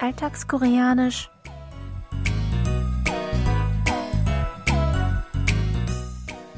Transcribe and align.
Alltagskoreanisch. 0.00 1.30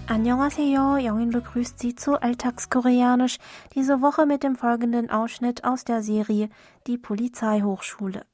Annyeonghaseyo, 0.06 0.96
Jongin 0.96 1.30
begrüßt 1.30 1.79
Sie 1.79 1.95
zu 1.95 2.20
Alltagskoreanisch, 2.20 3.38
diese 3.74 4.00
Woche 4.00 4.26
mit 4.26 4.42
dem 4.42 4.56
folgenden 4.56 5.10
Ausschnitt 5.10 5.64
aus 5.64 5.84
der 5.84 6.02
Serie 6.02 6.48
Die 6.86 6.98
Polizeihochschule. 6.98 8.24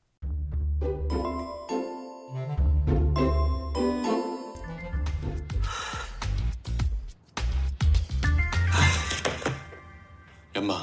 엄마, 10.65 10.83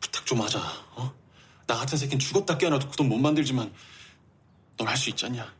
부탁 0.00 0.24
좀 0.24 0.40
하자. 0.40 0.60
어? 0.94 1.12
나 1.67 1.75
같은 1.77 1.97
새끼는 1.97 2.19
죽었다 2.19 2.57
깨어나도 2.57 2.89
그 2.89 2.95
돈 2.97 3.07
못 3.09 3.17
만들지만 3.17 3.73
넌 4.77 4.87
할 4.87 4.97
수 4.97 5.09
있잖냐? 5.09 5.53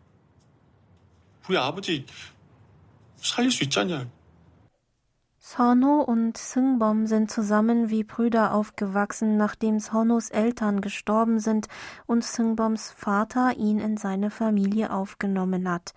우리 1.49 1.57
아버지 1.57 2.05
살릴 3.17 3.51
수 3.51 3.63
있잖냐? 3.63 4.07
Sonho 5.47 6.01
und 6.01 6.39
Seungbom 6.39 7.05
sind 7.05 7.29
zusammen 7.29 7.91
wie 7.91 8.03
Brüder 8.03 8.51
aufgewachsen, 8.51 9.37
nachdem 9.37 9.79
Sonhos 9.79 10.31
Eltern 10.31 10.81
gestorben 10.81 11.37
sind 11.39 11.67
und 12.07 12.23
Seungboms 12.23 12.91
Vater 12.97 13.55
ihn 13.55 13.77
in 13.77 13.95
seine 13.95 14.31
Familie 14.31 14.91
aufgenommen 14.91 15.69
hat. 15.69 15.93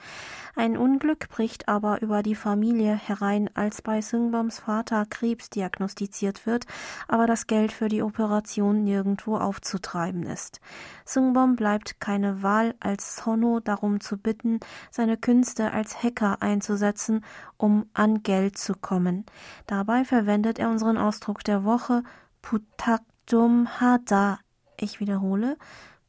Ein 0.54 0.76
Unglück 0.76 1.30
bricht 1.30 1.66
aber 1.66 2.02
über 2.02 2.22
die 2.22 2.34
Familie 2.34 2.94
herein, 2.94 3.48
als 3.54 3.80
bei 3.80 4.02
Seungboms 4.02 4.58
Vater 4.58 5.06
Krebs 5.08 5.48
diagnostiziert 5.48 6.44
wird, 6.44 6.66
aber 7.08 7.26
das 7.26 7.46
Geld 7.46 7.72
für 7.72 7.88
die 7.88 8.02
Operation 8.02 8.84
nirgendwo 8.84 9.38
aufzutreiben 9.38 10.24
ist. 10.24 10.60
Seungbom 11.06 11.56
bleibt 11.56 12.00
keine 12.00 12.42
Wahl, 12.42 12.74
als 12.80 13.16
Sonho 13.16 13.60
darum 13.60 14.00
zu 14.00 14.18
bitten, 14.18 14.60
seine 14.90 15.16
Künste 15.16 15.72
als 15.72 16.02
Hacker 16.02 16.42
einzusetzen, 16.42 17.24
um 17.56 17.86
an 17.94 18.22
Geld 18.22 18.58
zu 18.58 18.74
kommen. 18.74 19.24
Dabei 19.67 20.03
verwendet 20.05 20.59
er 20.59 20.69
unseren 20.69 20.97
Ausdruck 20.97 21.43
der 21.43 21.63
Woche 21.63 22.03
Putak 22.41 23.01
좀 23.25 23.65
하자. 23.65 24.39
Ich 24.79 24.99
wiederhole 24.99 25.57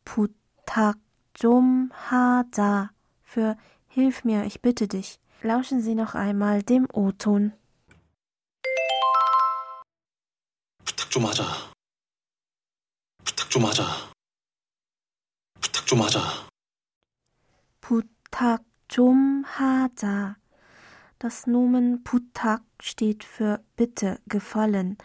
Putak 0.05 0.98
좀 1.34 1.91
하자 2.11 2.91
für 3.22 3.56
Hilf 3.89 4.25
mir, 4.25 4.44
ich 4.44 4.61
bitte 4.61 4.89
dich. 4.89 5.19
Lauschen 5.42 5.80
Sie 5.80 5.94
noch 5.94 6.14
einmal 6.14 6.62
dem 6.62 6.86
O-Ton. 6.92 7.53
부탁 10.84 11.11
좀 11.11 11.25
하자. 11.27 11.44
부탁 13.25 13.50
좀 13.50 13.64
하자. 13.64 13.84
부탁 15.61 15.86
좀 15.86 16.00
하자. 16.03 16.20
부탁 17.80 18.62
좀 18.89 19.44
하자. 19.44 20.36
Das 21.19 21.47
Nomen 21.47 22.03
Putak 22.03 22.62
steht 22.80 23.25
für 23.25 23.61
bitte, 23.77 24.19
gefallen. 24.27 24.98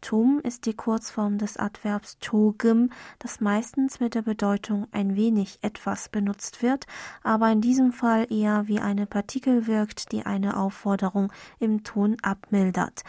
Tum 0.00 0.40
ist 0.40 0.66
die 0.66 0.74
Kurzform 0.74 1.38
des 1.38 1.56
Adverbs 1.56 2.18
chogim, 2.20 2.90
das 3.18 3.40
meistens 3.40 3.98
mit 3.98 4.14
der 4.14 4.22
Bedeutung 4.22 4.86
ein 4.92 5.16
wenig 5.16 5.58
etwas 5.62 6.08
benutzt 6.08 6.62
wird, 6.62 6.86
aber 7.22 7.50
in 7.50 7.60
diesem 7.60 7.92
Fall 7.92 8.26
eher 8.30 8.68
wie 8.68 8.78
eine 8.78 9.06
Partikel 9.06 9.66
wirkt, 9.66 10.12
die 10.12 10.24
eine 10.24 10.56
Aufforderung 10.56 11.32
im 11.58 11.82
Ton 11.82 12.16
abmildert. 12.22 13.02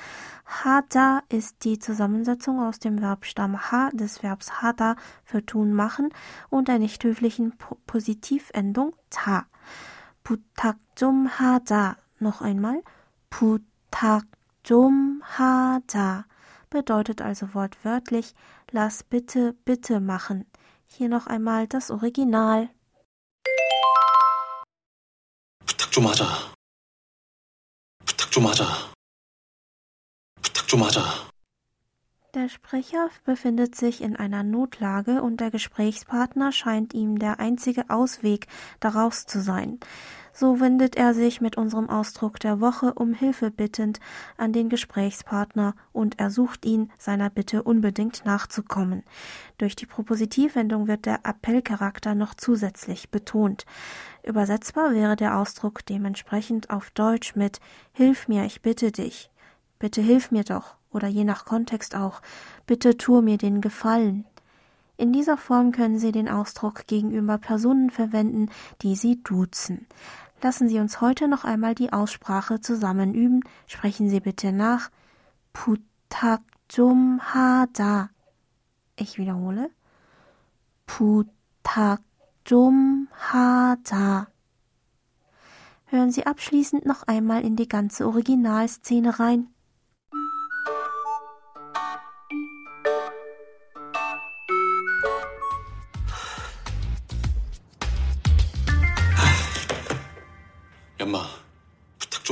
Hada 0.45 1.21
ist 1.29 1.63
die 1.65 1.77
Zusammensetzung 1.77 2.59
aus 2.59 2.79
dem 2.79 2.99
Verbstamm 2.99 3.71
ha 3.71 3.89
des 3.91 4.23
Verbs 4.23 4.61
hada 4.61 4.95
für 5.23 5.45
tun 5.45 5.73
machen 5.73 6.09
und 6.49 6.67
der 6.67 6.79
nicht 6.79 7.03
höflichen 7.03 7.53
Positivendung 7.85 8.95
ta. 9.09 9.45
Putak 10.23 10.77
좀 10.95 11.27
하자 11.27 11.95
noch 12.21 12.41
einmal, 12.41 12.81
Putak 13.29 14.25
좀 14.63 15.21
하자 15.23 16.25
bedeutet 16.69 17.21
also 17.21 17.53
wortwörtlich 17.53 18.33
lass 18.71 19.03
bitte 19.03 19.53
bitte 19.65 19.99
machen. 19.99 20.45
Hier 20.85 21.09
noch 21.09 21.27
einmal 21.27 21.67
das 21.67 21.91
Original. 21.91 22.69
부탁 25.65 25.91
좀 25.91 26.05
하자. 26.07 26.25
부탁 28.05 28.31
좀 28.31 28.45
하자. 28.45 28.65
부탁 30.41 30.67
좀 30.67 30.83
하자. 30.83 31.27
Der 32.33 32.49
Sprecher 32.49 33.09
befindet 33.23 33.75
sich 33.75 34.01
in 34.01 34.15
einer 34.15 34.43
Notlage 34.43 35.23
und 35.23 35.39
der 35.39 35.49
Gesprächspartner 35.49 36.51
scheint 36.51 36.93
ihm 36.93 37.17
der 37.17 37.39
einzige 37.39 37.89
Ausweg 37.89 38.47
daraus 38.79 39.25
zu 39.25 39.41
sein. 39.41 39.79
So 40.34 40.60
wendet 40.60 40.96
er 40.96 41.12
sich 41.12 41.40
mit 41.40 41.58
unserem 41.58 41.90
Ausdruck 41.90 42.40
der 42.40 42.60
Woche 42.60 42.94
um 42.94 43.12
Hilfe 43.12 43.50
bittend 43.50 44.00
an 44.38 44.52
den 44.52 44.70
Gesprächspartner 44.70 45.74
und 45.92 46.18
ersucht 46.18 46.64
ihn, 46.64 46.90
seiner 46.98 47.28
Bitte 47.28 47.62
unbedingt 47.62 48.24
nachzukommen. 48.24 49.02
Durch 49.58 49.76
die 49.76 49.86
Propositivwendung 49.86 50.88
wird 50.88 51.04
der 51.04 51.26
Appellcharakter 51.26 52.14
noch 52.14 52.34
zusätzlich 52.34 53.10
betont. 53.10 53.66
Übersetzbar 54.22 54.94
wäre 54.94 55.16
der 55.16 55.36
Ausdruck 55.36 55.84
dementsprechend 55.84 56.70
auf 56.70 56.90
Deutsch 56.90 57.36
mit 57.36 57.60
Hilf 57.92 58.26
mir, 58.26 58.44
ich 58.44 58.62
bitte 58.62 58.90
dich. 58.90 59.30
Bitte 59.78 60.00
hilf 60.00 60.30
mir 60.30 60.44
doch 60.44 60.76
oder 60.92 61.08
je 61.08 61.24
nach 61.24 61.44
Kontext 61.44 61.94
auch 61.94 62.22
Bitte 62.66 62.96
tue 62.96 63.20
mir 63.20 63.36
den 63.36 63.60
Gefallen. 63.60 64.24
In 65.01 65.13
dieser 65.13 65.37
Form 65.37 65.71
können 65.71 65.99
Sie 65.99 66.11
den 66.11 66.27
Ausdruck 66.27 66.87
gegenüber 66.87 67.37
Personen 67.37 67.91
verwenden, 67.91 68.49
die 68.81 68.95
Sie 68.95 69.21
duzen. 69.21 69.87
Lassen 70.41 70.69
Sie 70.69 70.79
uns 70.79 71.01
heute 71.01 71.27
noch 71.27 71.43
einmal 71.43 71.75
die 71.75 71.93
Aussprache 71.93 72.61
zusammen 72.61 73.13
üben. 73.13 73.41
Sprechen 73.67 74.09
Sie 74.09 74.19
bitte 74.19 74.51
nach. 74.51 74.89
Putak 75.53 76.41
좀 76.67 77.19
하자. 77.19 78.09
Ich 78.95 79.17
wiederhole. 79.17 79.69
Putak 80.85 82.01
좀 82.43 83.07
하자. 83.11 84.27
Hören 85.85 86.11
Sie 86.11 86.25
abschließend 86.25 86.85
noch 86.85 87.03
einmal 87.03 87.43
in 87.43 87.55
die 87.55 87.67
ganze 87.67 88.05
Originalszene 88.07 89.19
rein. 89.19 89.47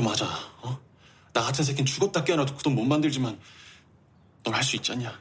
좀 0.00 0.08
하자. 0.08 0.24
어? 0.62 0.80
나 1.34 1.42
같은 1.42 1.62
새끼는 1.62 1.84
죽었다 1.84 2.24
깨어나도 2.24 2.56
그 2.56 2.62
돈 2.62 2.74
못 2.74 2.84
만들지만 2.84 3.38
넌 4.42 4.54
할 4.54 4.62
수 4.64 4.76
있잖냐? 4.76 5.20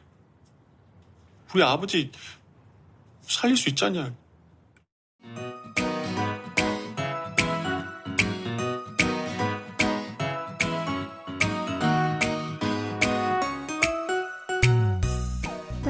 우리 1.54 1.62
아버지 1.62 2.10
살릴 3.24 3.58
수 3.58 3.68
있잖냐? 3.70 4.14